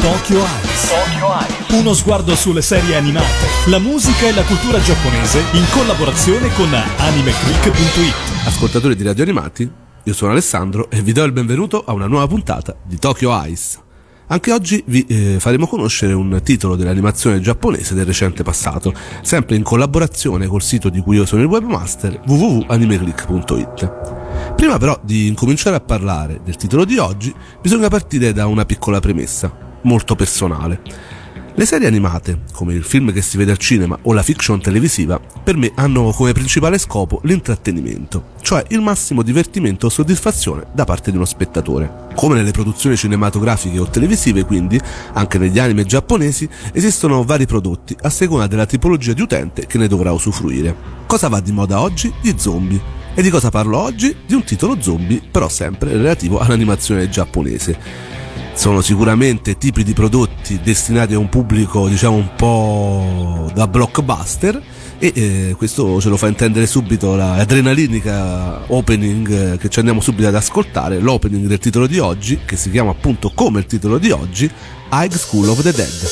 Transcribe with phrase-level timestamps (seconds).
[0.00, 0.90] Tokyo Eyes.
[1.70, 8.46] Uno sguardo sulle serie animate, la musica e la cultura giapponese in collaborazione con AnimeClick.it.
[8.46, 9.70] Ascoltatori di Radio Animati,
[10.02, 13.80] io sono Alessandro e vi do il benvenuto a una nuova puntata di Tokyo Eyes.
[14.28, 18.92] Anche oggi vi eh, faremo conoscere un titolo dell'animazione giapponese del recente passato,
[19.22, 24.54] sempre in collaborazione col sito di cui io sono il webmaster www.animeclick.it.
[24.54, 29.00] Prima però di incominciare a parlare del titolo di oggi, bisogna partire da una piccola
[29.00, 31.16] premessa, molto personale.
[31.58, 35.18] Le serie animate, come il film che si vede al cinema o la fiction televisiva,
[35.18, 41.10] per me hanno come principale scopo l'intrattenimento, cioè il massimo divertimento o soddisfazione da parte
[41.10, 42.10] di uno spettatore.
[42.14, 44.80] Come nelle produzioni cinematografiche o televisive, quindi,
[45.14, 49.88] anche negli anime giapponesi esistono vari prodotti a seconda della tipologia di utente che ne
[49.88, 50.72] dovrà usufruire.
[51.08, 52.14] Cosa va di moda oggi?
[52.22, 52.80] Gli zombie.
[53.16, 54.14] E di cosa parlo oggi?
[54.24, 58.18] Di un titolo zombie, però sempre relativo all'animazione giapponese
[58.58, 64.60] sono sicuramente tipi di prodotti destinati a un pubblico diciamo un po' da blockbuster
[64.98, 70.26] e eh, questo ce lo fa intendere subito l'adrenalinica opening eh, che ci andiamo subito
[70.26, 74.10] ad ascoltare, l'opening del titolo di oggi che si chiama appunto come il titolo di
[74.10, 74.50] oggi
[74.90, 76.08] High School of the Dead.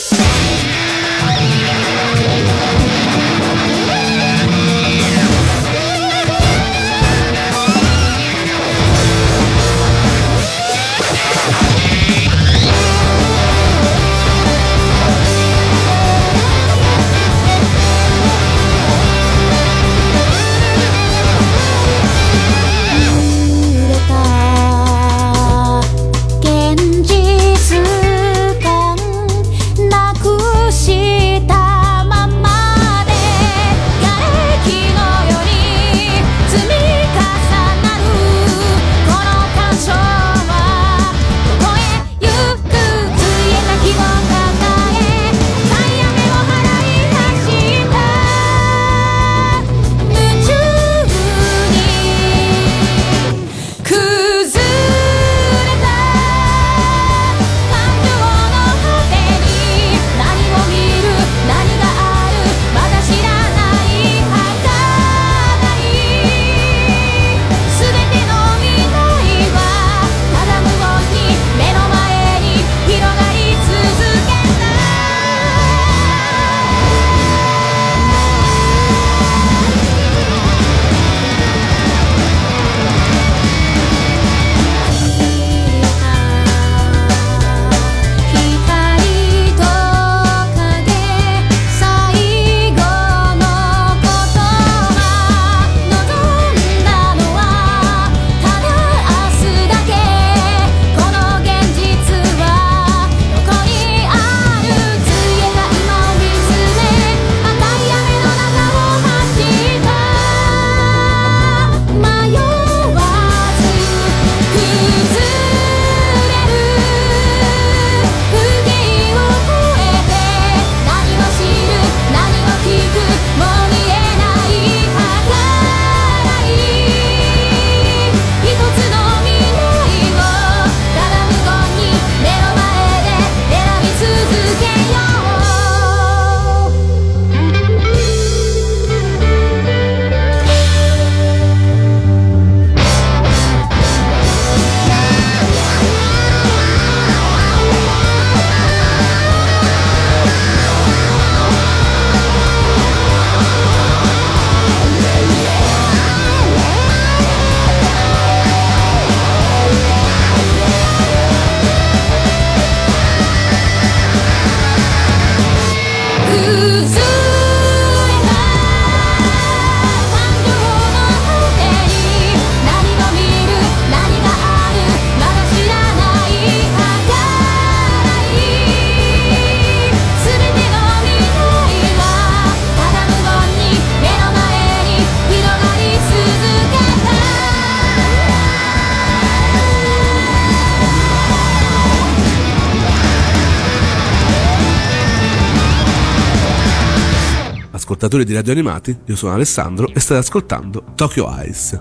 [197.96, 201.80] Ascoltatori di Radio Animati, io sono Alessandro e state ascoltando Tokyo Eyes.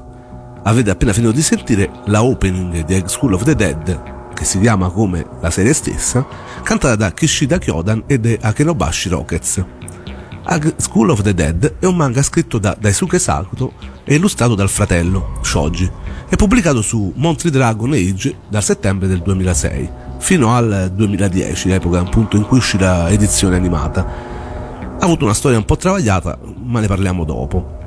[0.63, 4.57] Avete appena finito di sentire la opening di Egg School of the Dead, che si
[4.59, 6.25] chiama come la serie stessa,
[6.63, 9.61] cantata da Kishida Kyodan e The Akenobashi Rockets.
[10.47, 13.73] Egg School of the Dead è un manga scritto da Daisuke Sakuto
[14.05, 15.91] e illustrato dal fratello, Shoji,
[16.29, 22.37] e pubblicato su Monthly Dragon Age dal settembre del 2006 fino al 2010, epoca appunto
[22.37, 24.24] in cui uscì l'edizione animata.
[24.97, 27.83] Ha avuto una storia un po' travagliata, ma ne parliamo dopo.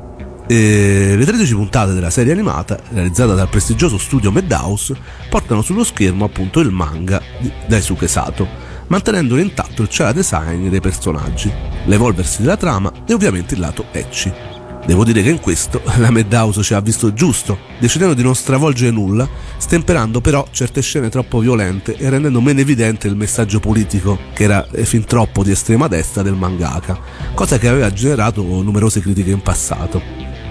[0.46, 4.96] E le 13 puntate della serie animata, realizzata dal prestigioso studio Madhouse,
[5.28, 8.46] portano sullo schermo appunto il manga di Daisuke Sato,
[8.86, 11.52] mantenendo intatto il chara design dei personaggi,
[11.84, 14.47] l'evolversi della trama e ovviamente il lato ecchi.
[14.88, 18.90] Devo dire che in questo la Madhouse ci ha visto giusto, decidendo di non stravolgere
[18.90, 24.44] nulla, stemperando però certe scene troppo violente e rendendo meno evidente il messaggio politico, che
[24.44, 26.98] era fin troppo di estrema destra del mangaka,
[27.34, 30.00] cosa che aveva generato numerose critiche in passato.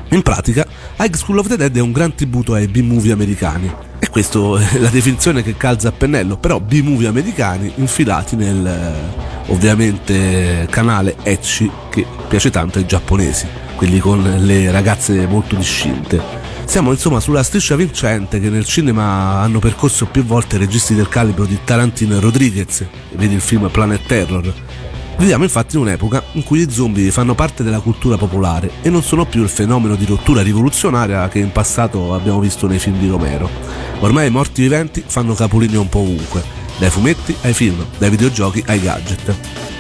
[0.10, 0.68] In pratica,
[1.00, 3.74] High School of the Dead è un gran tributo ai B-movie americani.
[4.18, 4.40] Questa
[4.72, 11.18] è la definizione che calza a pennello, però B-movie americani infilati nel eh, ovviamente canale
[11.22, 16.20] Ecchi che piace tanto ai giapponesi, quelli con le ragazze molto discinte.
[16.66, 21.46] Siamo insomma sulla striscia vincente che nel cinema hanno percorso più volte registi del calibro
[21.46, 24.52] di Tarantino e Rodriguez, vedi il film Planet Terror,
[25.18, 29.02] Viviamo infatti in un'epoca in cui i zombie fanno parte della cultura popolare e non
[29.02, 33.10] sono più il fenomeno di rottura rivoluzionaria che in passato abbiamo visto nei film di
[33.10, 33.50] Romero.
[34.02, 36.44] Ormai i morti viventi fanno capolinea un po' ovunque,
[36.78, 39.36] dai fumetti ai film, dai videogiochi ai gadget.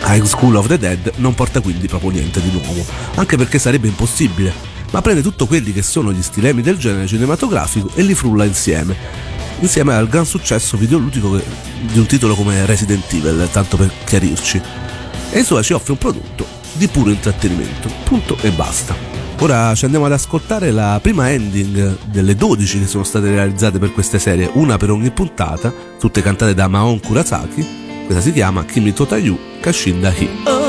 [0.05, 2.83] High School of the Dead non porta quindi proprio niente di nuovo,
[3.13, 4.51] anche perché sarebbe impossibile,
[4.89, 8.95] ma prende tutto quelli che sono gli stilemi del genere cinematografico e li frulla insieme,
[9.59, 11.39] insieme al gran successo videoludico
[11.91, 14.86] di un titolo come Resident Evil, tanto per chiarirci
[15.33, 18.95] insomma ci offre un prodotto di puro intrattenimento, punto e basta.
[19.39, 23.91] Ora ci andiamo ad ascoltare la prima ending delle 12 che sono state realizzate per
[23.93, 27.85] queste serie, una per ogni puntata, tutte cantate da Maon Kurasaki.
[28.05, 30.66] Questa si chiama Kimi Totayu Kashinda Hi.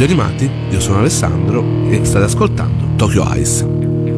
[0.00, 3.62] Radio Animati, io sono Alessandro e state ascoltando Tokyo Ice.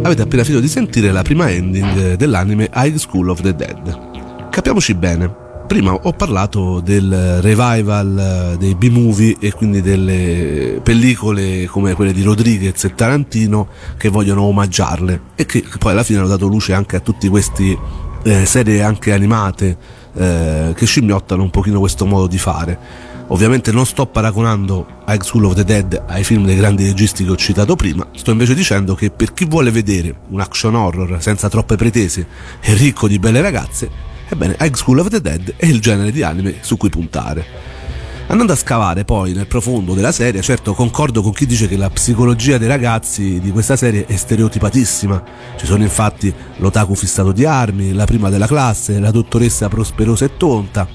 [0.03, 4.49] Avete appena finito di sentire la prima ending dell'anime High School of the Dead.
[4.49, 5.29] Capiamoci bene,
[5.67, 12.85] prima ho parlato del revival dei B-movie e quindi delle pellicole come quelle di Rodriguez
[12.85, 17.01] e Tarantino che vogliono omaggiarle e che poi alla fine hanno dato luce anche a
[17.01, 17.77] tutte queste
[18.23, 19.77] eh, serie anche animate
[20.15, 23.11] eh, che scimmiottano un pochino questo modo di fare.
[23.33, 27.31] Ovviamente non sto paragonando High School of the Dead ai film dei grandi registi che
[27.31, 31.49] ho citato prima, sto invece dicendo che per chi vuole vedere un action horror senza
[31.49, 32.27] troppe pretese
[32.61, 33.91] e ricco di belle ragazze,
[34.29, 37.81] ebbene High School of the Dead è il genere di anime su cui puntare.
[38.27, 41.89] Andando a scavare poi nel profondo della serie, certo concordo con chi dice che la
[41.89, 45.25] psicologia dei ragazzi di questa serie è stereotipatissima.
[45.57, 50.37] Ci sono infatti l'otaku fissato di armi, la prima della classe, la dottoressa prosperosa e
[50.37, 50.87] tonta,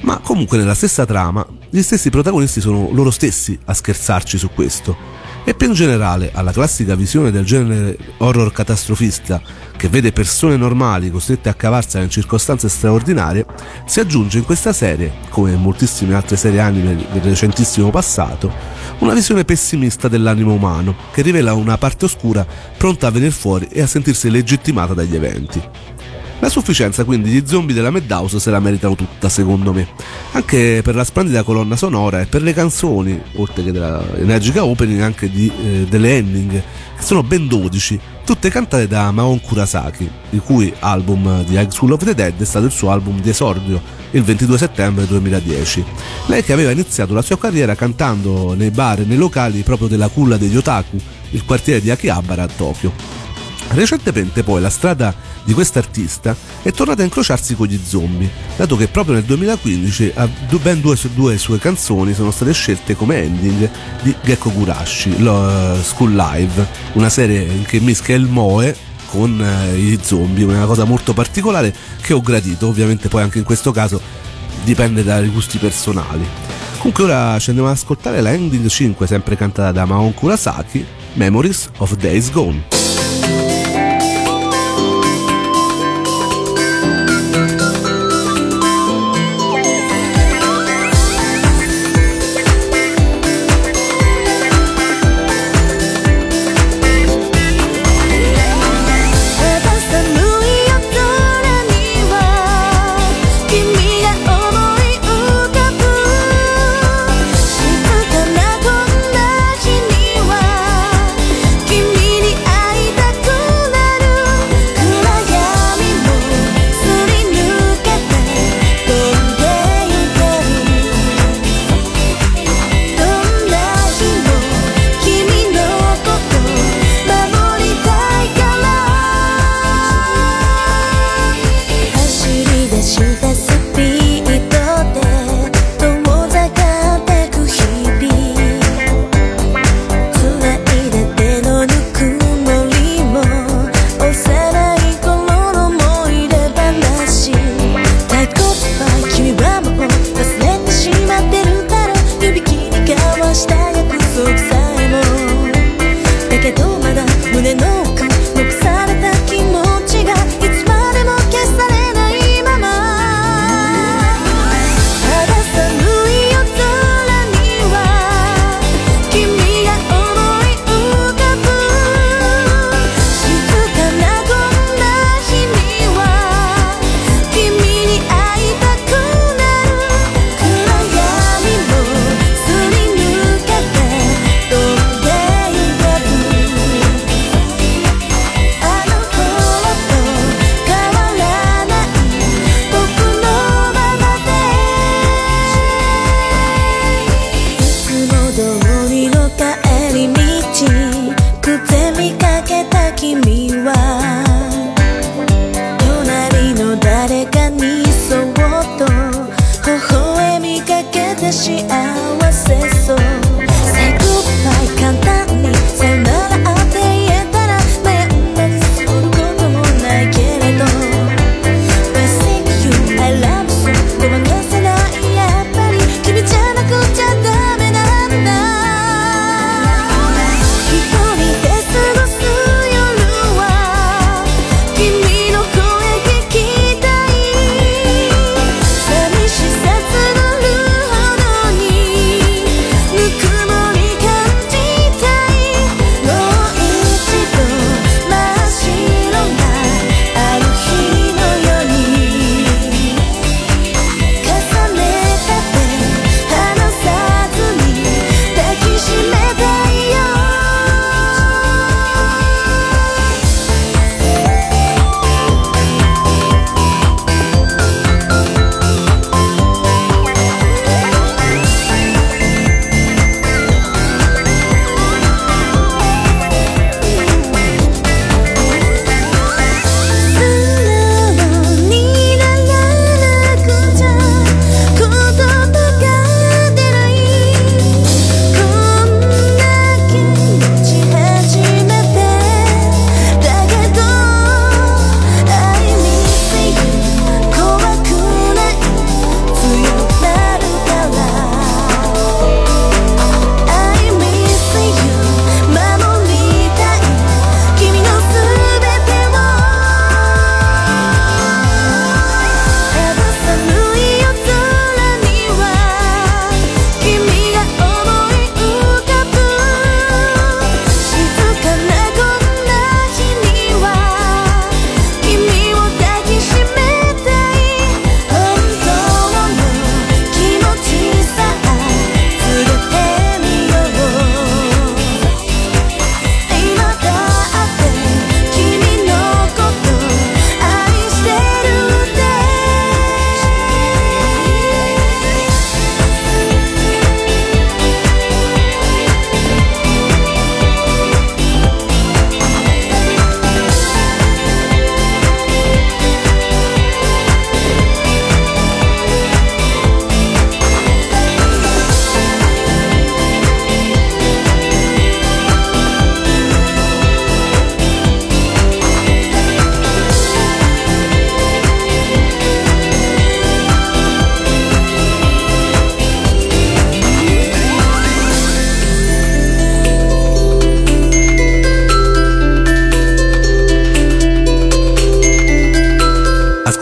[0.00, 4.94] ma comunque nella stessa trama gli stessi protagonisti sono loro stessi a scherzarci su questo
[5.42, 9.40] e più in generale alla classica visione del genere horror catastrofista
[9.74, 13.46] che vede persone normali costrette a cavarsela in circostanze straordinarie,
[13.86, 18.52] si aggiunge in questa serie, come in moltissime altre serie anime del recentissimo passato,
[18.98, 23.80] una visione pessimista dell'animo umano che rivela una parte oscura pronta a venire fuori e
[23.80, 25.60] a sentirsi legittimata dagli eventi.
[26.42, 29.86] La sufficienza quindi di zombie della Madhouse se la meritano tutta, secondo me.
[30.32, 35.02] Anche per la splendida colonna sonora e per le canzoni, oltre che della energica opening,
[35.02, 40.40] anche di, eh, delle ending, che sono ben 12, tutte cantate da Maon Kurasaki, il
[40.40, 43.80] cui album di High School of the Dead è stato il suo album di esordio
[44.10, 45.84] il 22 settembre 2010.
[46.26, 50.08] Lei che aveva iniziato la sua carriera cantando nei bar e nei locali proprio della
[50.08, 50.98] culla degli otaku,
[51.30, 53.21] il quartiere di Akihabara a Tokyo.
[53.74, 55.14] Recentemente poi la strada
[55.44, 60.12] di quest'artista è tornata a incrociarsi con gli zombie, dato che proprio nel 2015
[60.60, 63.70] ben due, due sue canzoni sono state scelte come ending
[64.02, 68.76] di Gekko Gurashi, lo School Live, una serie che mischia il Moe
[69.06, 73.44] con eh, i zombie, una cosa molto particolare che ho gradito, ovviamente poi anche in
[73.44, 74.00] questo caso
[74.64, 76.26] dipende dai gusti personali.
[76.76, 81.70] Comunque ora ci andiamo ad ascoltare la ending 5 sempre cantata da Maon Kurasaki, Memories
[81.78, 82.81] of Days Gone.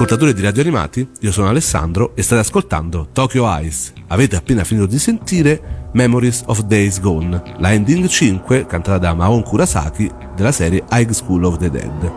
[0.01, 3.93] Ascoltatori di Radio Animati, io sono Alessandro e state ascoltando Tokyo Ice.
[4.07, 9.43] Avete appena finito di sentire Memories of Days Gone, la ending 5 cantata da Maon
[9.43, 12.13] Kurasaki della serie High School of the Dead.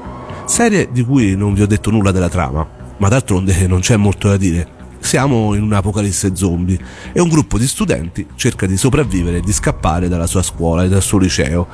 [0.46, 2.66] Serie di cui non vi ho detto nulla della trama,
[2.96, 4.66] ma d'altronde non c'è molto da dire.
[5.02, 6.80] Siamo in un'apocalisse zombie
[7.12, 10.88] e un gruppo di studenti cerca di sopravvivere e di scappare dalla sua scuola e
[10.88, 11.68] dal suo liceo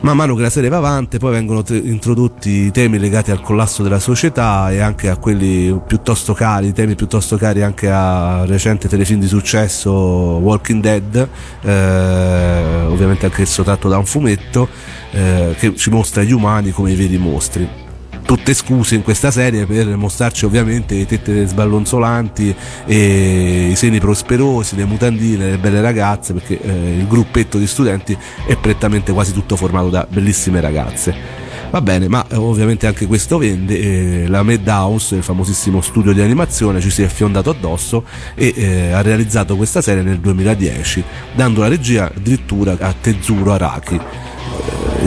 [0.00, 3.82] man mano che la serie va avanti poi vengono t- introdotti temi legati al collasso
[3.82, 9.20] della società e anche a quelli piuttosto cari, temi piuttosto cari anche a recente telefilm
[9.20, 11.28] di successo Walking Dead,
[11.62, 14.68] eh, ovviamente anche esso tratto da un fumetto
[15.12, 17.84] eh, che ci mostra gli umani come i veri mostri
[18.26, 24.76] tutte scuse in questa serie per mostrarci ovviamente le tette sballonzolanti e i seni prosperosi,
[24.76, 29.56] le mutandine, le belle ragazze, perché eh, il gruppetto di studenti è prettamente quasi tutto
[29.56, 31.44] formato da bellissime ragazze.
[31.70, 33.78] Va bene, ma eh, ovviamente anche questo vende.
[33.78, 38.92] Eh, la Madhouse, il famosissimo studio di animazione, ci si è fiondato addosso e eh,
[38.92, 44.00] ha realizzato questa serie nel 2010, dando la regia addirittura a Tezuro Araki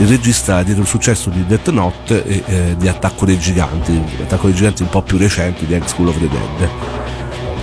[0.06, 4.54] regista dietro il successo di Death Note e eh, di Attacco dei Giganti, Attacco dei
[4.54, 7.09] Giganti un po' più recenti di High School of the Dead.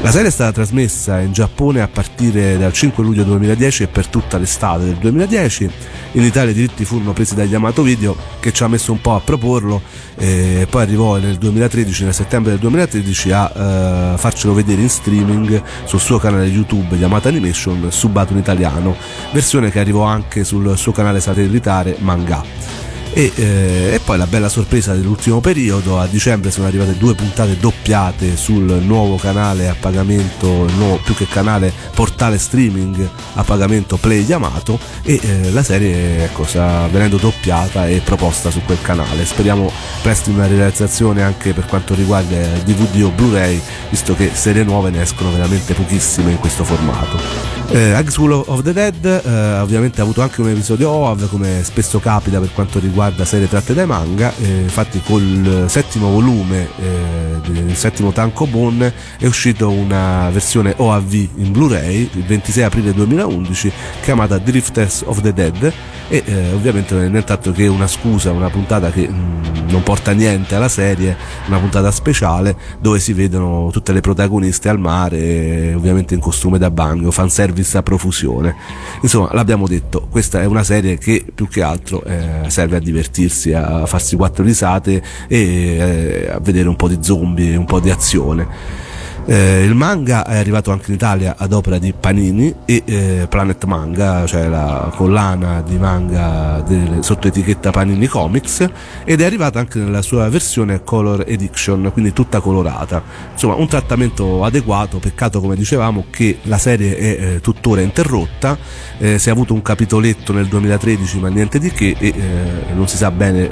[0.01, 4.05] La serie è stata trasmessa in Giappone a partire dal 5 luglio 2010 e per
[4.07, 5.69] tutta l'estate del 2010.
[6.13, 9.15] In Italia i diritti furono presi da Yamato Video che ci ha messo un po'
[9.15, 9.81] a proporlo
[10.15, 15.61] e poi arrivò nel 2013, nel settembre del 2013 a uh, farcelo vedere in streaming
[15.85, 18.95] sul suo canale YouTube Yamato Animation subato in italiano,
[19.33, 22.86] versione che arrivò anche sul suo canale satellitare Manga.
[23.13, 27.57] E, eh, e, poi la bella sorpresa dell'ultimo periodo, a dicembre sono arrivate due puntate
[27.57, 34.23] doppiate sul nuovo canale a pagamento, nuovo, più che canale, portale streaming a pagamento Play
[34.23, 39.25] Yamato e eh, la serie ecco, sta venendo doppiata e proposta su quel canale.
[39.25, 44.89] Speriamo presto una realizzazione anche per quanto riguarda DVD o Blu-ray, visto che serie nuove
[44.89, 47.55] ne escono veramente pochissime in questo formato.
[47.69, 51.99] Eh, School of the Dead eh, ovviamente ha avuto anche un episodio OAV come spesso
[51.99, 57.49] capita per quanto riguarda riguarda serie tratte dai manga, eh, infatti col settimo volume eh,
[57.49, 64.37] del settimo Tankobon è uscita una versione OAV in Blu-ray il 26 aprile 2011 chiamata
[64.37, 65.73] Drifters of the Dead
[66.09, 69.83] e eh, ovviamente non è nient'altro che una scusa, una puntata che mh, mm, non
[69.83, 71.15] porta niente alla serie,
[71.47, 76.71] una puntata speciale dove si vedono tutte le protagoniste al mare, ovviamente in costume da
[76.71, 78.55] bagno, fanservice a profusione.
[79.01, 83.53] Insomma, l'abbiamo detto, questa è una serie che più che altro eh, serve a divertirsi,
[83.53, 87.89] a farsi quattro risate e eh, a vedere un po' di zombie, un po' di
[87.89, 88.85] azione.
[89.29, 93.61] Eh, il manga è arrivato anche in Italia ad opera di Panini e eh, Planet
[93.65, 98.65] Manga, cioè la collana di manga del, sotto etichetta Panini Comics,
[99.03, 103.03] ed è arrivato anche nella sua versione Color Edition, quindi tutta colorata.
[103.33, 108.57] Insomma, un trattamento adeguato, peccato come dicevamo che la serie è eh, tuttora interrotta,
[108.97, 112.87] eh, si è avuto un capitoletto nel 2013 ma niente di che e eh, non
[112.87, 113.51] si sa bene eh,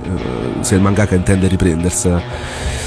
[0.62, 2.85] se il mangaka intende riprendersela.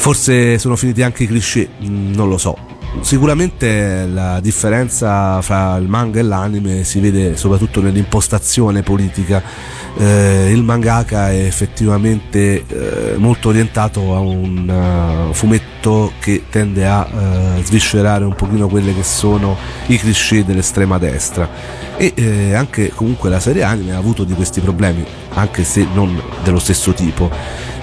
[0.00, 2.56] Forse sono finiti anche i cliché, mm, non lo so.
[3.02, 9.42] Sicuramente la differenza fra il manga e l'anime si vede soprattutto nell'impostazione politica.
[9.98, 17.06] Eh, il mangaka è effettivamente eh, molto orientato a un uh, fumetto che tende a
[17.06, 19.54] uh, sviscerare un pochino quelli che sono
[19.88, 21.48] i cliché dell'estrema destra
[22.00, 26.18] e eh, anche comunque la serie anime ha avuto di questi problemi, anche se non
[26.42, 27.30] dello stesso tipo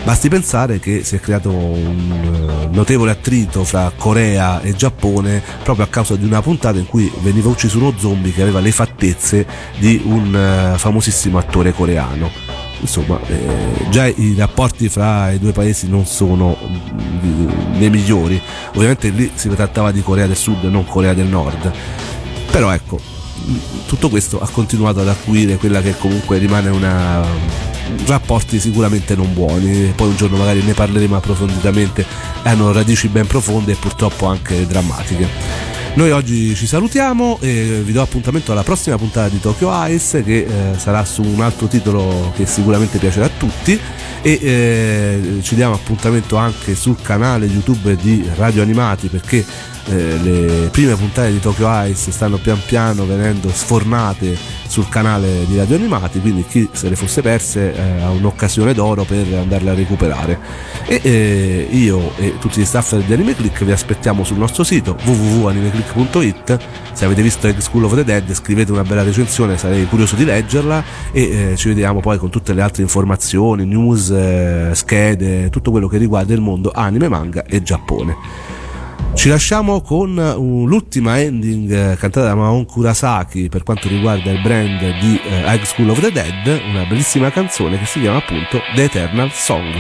[0.08, 5.84] Basti pensare che si è creato un eh, notevole attrito fra Corea e Giappone proprio
[5.84, 9.46] a causa di una puntata in cui veniva ucciso uno zombie che aveva le fattezze
[9.78, 12.32] di un eh, famosissimo attore coreano.
[12.80, 18.42] Insomma, eh, già i rapporti fra i due paesi non sono mm, dei migliori.
[18.76, 21.70] Ovviamente lì si trattava di Corea del Sud, non Corea del Nord.
[22.50, 22.98] Però ecco,
[23.88, 27.67] tutto questo ha continuato ad acuire quella che comunque rimane una
[28.06, 32.06] rapporti sicuramente non buoni, poi un giorno magari ne parleremo approfonditamente,
[32.44, 35.76] hanno radici ben profonde e purtroppo anche drammatiche.
[35.98, 40.46] Noi oggi ci salutiamo e vi do appuntamento alla prossima puntata di Tokyo Ice che
[40.46, 43.80] eh, sarà su un altro titolo che sicuramente piacerà a tutti.
[44.22, 49.44] E eh, ci diamo appuntamento anche sul canale YouTube di Radio Animati perché
[49.90, 55.58] eh, le prime puntate di Tokyo Ice stanno pian piano venendo sfornate sul canale di
[55.58, 59.74] Radio Animati, quindi chi se le fosse perse eh, ha un'occasione d'oro per andarle a
[59.74, 60.40] recuperare.
[60.86, 64.98] E eh, io e tutti gli staff di Anime Click vi aspettiamo sul nostro sito
[65.04, 66.60] www.animeclick.it.
[66.92, 70.26] Se avete visto Egg School of the Dead, scrivete una bella recensione, sarei curioso di
[70.26, 75.72] leggerla e eh, ci vediamo poi con tutte le altre informazioni, news, eh, schede, tutto
[75.72, 78.57] quello che riguarda il mondo anime, manga e Giappone.
[79.18, 84.40] Ci lasciamo con uh, l'ultima ending uh, cantata da Maon Kurasaki per quanto riguarda il
[84.42, 88.60] brand di uh, High School of the Dead, una bellissima canzone che si chiama appunto
[88.76, 89.74] The Eternal Song.